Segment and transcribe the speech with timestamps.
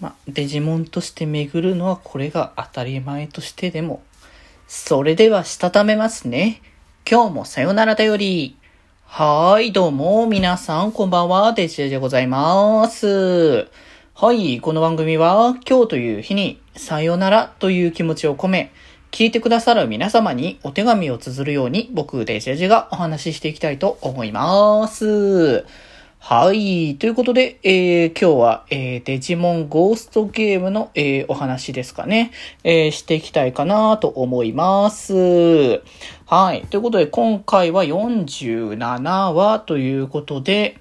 [0.00, 4.02] まあ、デジモンとして巡るのはこれが当たり前としてでも、
[4.68, 6.60] それではしたためますね。
[7.08, 8.56] 今日もさよならだより。
[9.04, 13.68] はーい、どうも、皆さん、こんばんは、デジェでございます。
[14.14, 18.72] はい、この番組は、今日という日に、さよならという気持ちを込め、
[19.12, 25.64] 聞いてくださる皆様にお手紙を綴るように、僕、デジェジがお話ししていきたいと思います。
[26.18, 26.96] はい。
[26.96, 32.32] ということで、えー、今日は、えー、デジモンゴーストゲームの、えー、お話ですかね、
[32.64, 35.82] えー、していきたいかなと思います。
[36.24, 36.66] はい。
[36.68, 40.78] ということで、今回は47話ということで、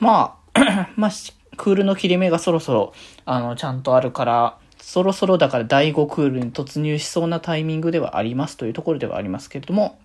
[0.00, 1.10] まあ、 まあ、
[1.56, 2.92] クールの切り目がそろそろ、
[3.24, 9.98] あの、ちゃんとあるから、そろそろだから第5クールに突入しそうなタイミングではありますというところではありますけれども、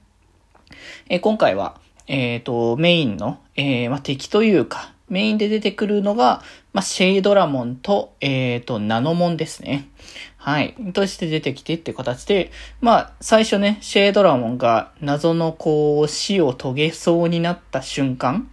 [1.10, 6.42] え、今回は、えっ、ー、と、メインの、えー、まあ、敵というか、メインで出てくるのが、
[6.74, 9.90] まあ、シェイドラモンと、えっ、ー、と、ナノモンですね。
[10.38, 10.76] はい。
[10.94, 12.52] として出てきてって形で、
[12.82, 18.50] まあ、最初ね、シェイドラモンが謎のこう、死を遂げそうになった瞬間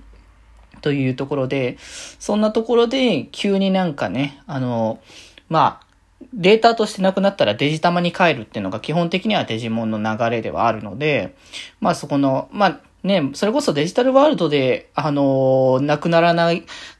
[0.82, 5.00] というところで、そんなところで、急になんかね、あの、
[5.48, 5.86] まあ、
[6.34, 11.34] データとしてなくなったらデジタマに帰るっていうのが基本的にはデジモンの流れではあるので、
[11.80, 16.50] まあそこの、まあね、それこそデジタルワールドで、あのー、なくならな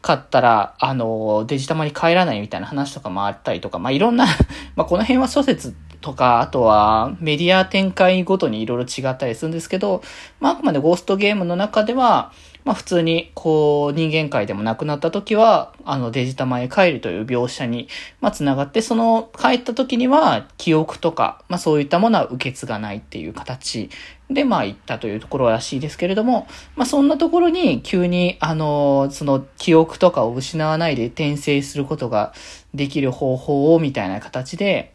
[0.01, 4.27] かったら、あのー、デジタマに帰らないみたいな話とかもあったりとか、まあ、いろんな
[4.77, 10.03] まあ、この辺は諸説とか、あとはメディア展開ごとにいろいろ違ったりするんですけど、
[10.41, 12.33] まあ、あくまでゴーストゲームの中では、
[12.65, 17.89] まあ普通に、こう、人間界でも亡くなった時は、あの、デジタマへ帰るという描写に、
[18.21, 23.91] まあ繋がって、その、帰った時には、記憶とか、まあそういったものは受け継がないっていう形
[24.31, 32.33] で、まあ行ったというところらしいですけれども、まあそんなところに、急に、あの、その、記憶とかを失わないで転生することが
[32.75, 34.93] できる方法を、みたいな形で、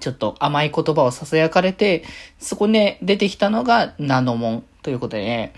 [0.00, 2.04] ちょっと甘い言葉を囁かれて、
[2.38, 4.64] そこで出てきたのがナノモン。
[4.82, 5.52] ということでね、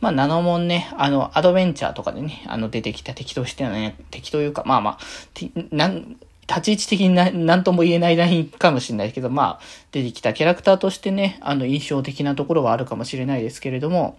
[0.00, 4.98] まあ、ナノモンね、あの、アドベンチャーとかでね、あの、出てきた敵としてはね、敵というか、まあまあ、
[5.70, 9.60] なん、立ち位置的にな、なんとも言えないラインかもしれないけど、まあ、
[9.92, 14.18] 出てきたキャラクターとしてね、あの、印象的なところはあるかもしれないですけれども、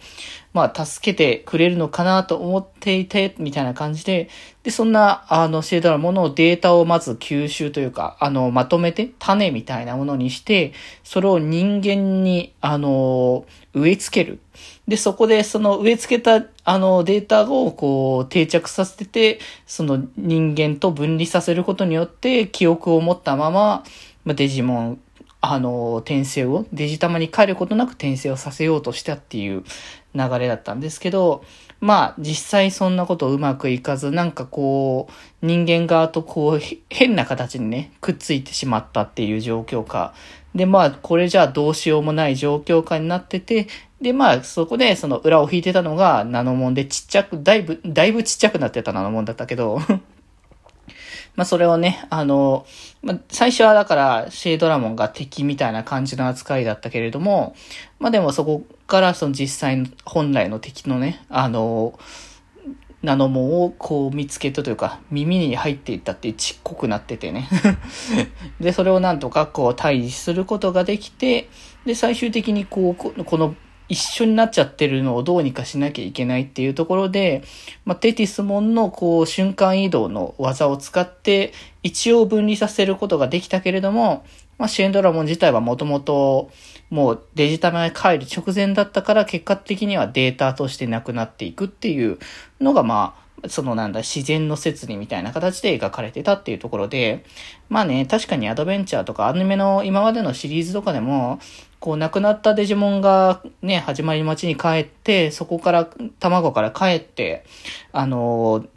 [0.53, 4.29] まあ、助けてくれるのかなと思っていて、みたいな感じで、
[4.65, 13.45] で、そんな、あの、シェードラものをデータをまず吸収というか、あの、まとめて、種みたいなものにして、それを人間に、あの、
[13.75, 14.39] 植え付ける。
[14.87, 23.83] で、そこでその植え付けたあのデータをこう定着させて、その人間と分離させることによって記憶を持ったまま、
[24.25, 24.99] デジモン、
[25.53, 29.63] あの、転生を、デジタマに帰ることなく転生をさせようとしたっていう
[30.13, 31.43] 流れだったんですけど、
[31.81, 40.13] まあ実際そんなことうまくいかず、なんかこう、人間側とこう、変な形にね、くっついてしまったっていう状況か。
[40.55, 43.67] で、まあ、これじゃあどうしようもない状況下になってて、
[44.01, 49.79] で、まあ、そこでその裏を引いてたのがナノモンでちっちゃく、だいぶ、だいぶちっちゃくなってたナノモンだったけど
[51.35, 52.65] まあ、それをね、あの、
[53.01, 57.55] まあ、最初はだから、シェードラモンが敵みたいな感じの扱いだったけれども、
[57.99, 61.97] まあ、でもそこからその実際の本来の敵のね、あの、
[63.05, 67.47] ナノモンをこう見つけたというか、耳に入っていったってちっこくなっててね。
[68.59, 71.49] で、それをなんとかこう対峙することができて、
[71.85, 73.55] で、最終的にこう、この
[73.87, 77.43] 一緒になっちゃってるのをどうにかしなきゃいけないっていうところで、
[77.85, 81.53] まあ、テティスモンのこう瞬間移動の技を使って
[81.83, 84.25] 一応分離させることができたけれども、
[84.57, 86.49] まあ、シェンドラモン自体はもともと
[86.89, 92.19] もうデジタルへ帰る直前だったから結果的にはデータとしてなくなっていくっていう
[92.59, 97.25] のがまあ、そのなんだ、自然の摂理みたいな形で描かれてたっていうところで、
[97.69, 101.39] まあね、確かにアドベンチャーとかアニメの今までのシリーズとかでも、
[101.79, 105.89] こう亡くなったデジモンがね、始まりの町に帰って、そこから、
[106.19, 107.45] 卵から帰って、
[107.91, 108.67] あのー、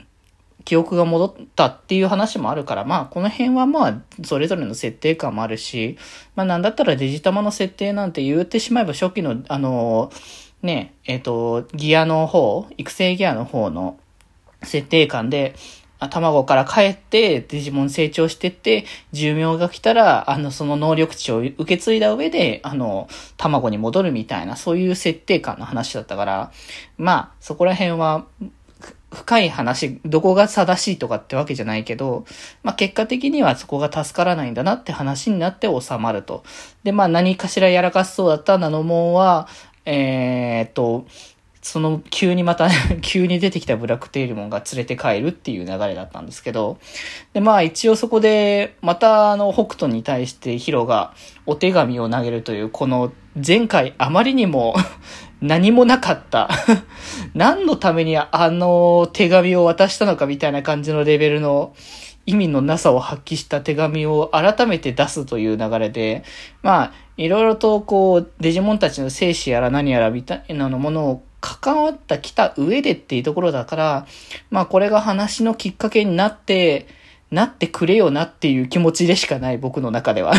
[0.64, 5.96] 記憶が戻ったっていう話もあるから、まあ、この辺はまあ、それぞれの設定感もあるし、
[6.36, 10.12] まあ、なんだったらデジタマの設定なんて言ってしまえば初期の、あの、
[10.62, 13.98] ね、えっ、ー、と、ギアの方、育成ギアの方の
[14.62, 15.54] 設定感で、
[16.10, 26.52] 卵から帰って、デジモン成長してって、寿命が来たら、あの、その能力値を受け継いだ上で、あの、卵に戻るみたいな、そういう設定感の話だったから、
[26.98, 28.26] まあ、そこら辺は、
[29.10, 32.26] 深い話、どこが正しいとかってわけじゃないけど、
[32.62, 36.44] まあ結果的にはそこが助からないんだなって話になって収まると。
[36.84, 39.48] で、まあ何かしらやらかしそうだったナノモンは、
[39.86, 41.06] えー、っと、
[41.68, 42.70] その急にまた
[43.02, 46.78] 急に出てきたブラックテイルモンが連れて帰るっていう流れだったんですけど、
[47.34, 51.12] で、まあ一応そこで、またあの北斗に対してヒロが
[51.44, 53.12] お手紙を投げるという、この
[53.46, 54.76] 前回あまりにも
[55.42, 56.48] 何もなかった
[57.34, 61.74] 何のためにあの手紙を渡したのかみたいな感じのレベルの
[62.24, 66.24] 意味のなさを発揮した手紙を改めて出すという流れで、
[66.62, 74.06] まあ、いろいろとこう、デジモンたちの生死やら何やらみたいなものを関わったきた上でっていうところだから、
[74.50, 76.86] まあこれが話のきっかけになって、
[77.30, 80.34] なってくれよなっていう気持ちでしかない僕の中では。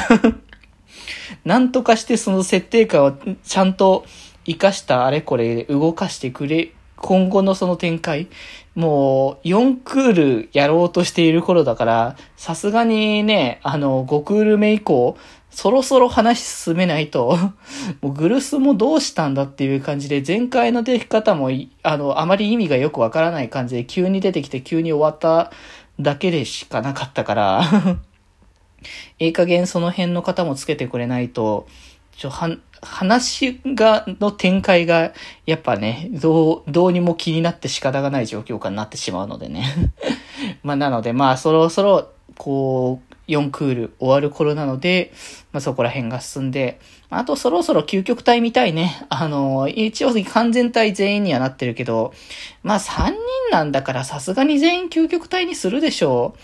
[1.46, 3.14] なんとかしてその設定感を
[3.44, 4.06] ちゃんと
[4.46, 6.72] 活かしたあれこれ動かしてくれ
[7.02, 8.28] 今後のその展開、
[8.76, 15.18] もう4クールやろうとしている頃だから、さすがにね、あの、5クール目以降、
[15.50, 17.38] そろそろ話進めないと、
[18.02, 21.50] もうグルスもどうしたんだっていう感じで、前回の出方も、
[21.84, 25.52] あの、あまり意味がよくわからない感じで、急に出てきて急に終わった
[26.00, 27.98] だけでしかなかったから
[29.20, 31.68] いい加減その辺の方もつけてくれないと、
[32.16, 35.14] ちょ、は、話が、の展開が、
[35.46, 39.92] やっぱね、どう、どうにも気になって仕方がない状況下になってしまうのでね。
[40.64, 45.14] まあ、なので、まあ、そろそろ、こう、4クール終わる頃なので、
[45.52, 46.80] まあ、そこら辺が進んで、
[47.10, 49.06] あとそろそろ究極体みたいね。
[49.10, 52.14] あの、一応完全体全員にはなってるけど、
[52.64, 53.18] まあ3人
[53.52, 56.36] なんだからさすがに全員究極体にするでしょ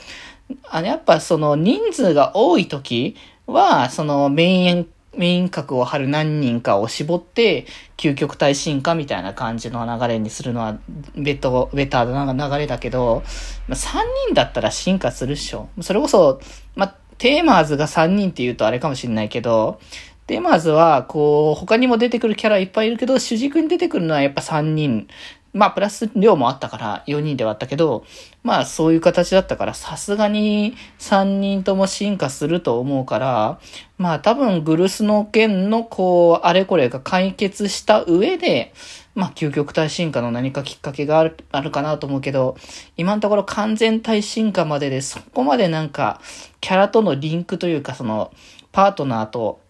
[0.50, 0.56] う。
[0.70, 3.16] あの、やっぱその人数が多い時
[3.48, 7.66] は、そのメインメイン格を張る何人かを絞って、
[7.98, 10.78] 究極体進化みたいな感じの流れにするのは、
[11.16, 13.24] ベト、ベターな流れだけど、
[13.68, 15.70] まあ、3人だったら進化するっしょ。
[15.82, 16.40] それこそ、
[16.76, 19.80] まあ、テーマーズが3人って言うとあれかもしれないけど、
[20.28, 25.08] テーマーズは、こう、他にも出てくるキャラいっぱいいるけど、主軸に出てくるのはやっぱ3人
[25.56, 28.04] まあ、プラス量もあったから4人ではあったけど、
[28.44, 33.60] まあ、そういう形だったから、さすがに3人とも進化すると思うから、
[33.98, 38.74] まあ、多分グルスの件の、こう、あれこれが解決した上で、
[39.16, 42.58] まあ、究極体進化の何かきっかけがある、あるかなと思うけど、
[42.98, 46.20] 今のところ完全体進化までで、そこまでなんか、
[46.60, 48.34] キャラとのリンクというか、その、
[48.74, 49.62] パートナーと、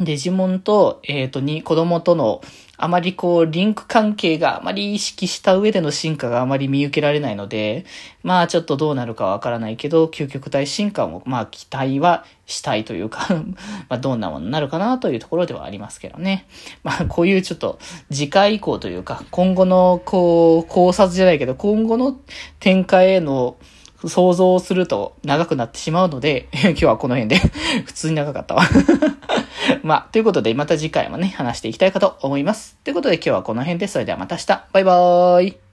[0.00, 2.40] デジモンと、えっ、ー、と、に、子供との、
[2.82, 7.84] あまりこう、リンク関係があまり意識した上での進化があまり見受けられないので、
[8.22, 13.28] まあちょっとどうなるかわからないけど、究極体進化も、まあ期待はしたいというか
[13.88, 16.46] まあどんなものになるかなというところではありますけどね。
[16.82, 17.78] まあこういうちょっと、
[18.10, 22.16] 次回以降というか、今後のこう、考察じゃないけど、今後の
[22.60, 23.56] 展開への、
[24.08, 27.36] 想像をすると長くなってしまうので、 今日はこの辺で
[27.84, 28.62] 普通に長かったわ
[29.82, 32.76] まあ、ということで、また次回もね、話していきたいかと思います。
[32.84, 33.92] ということで今日はこの辺です。
[33.92, 34.46] それではまた明日。
[34.72, 35.69] バイバーイ。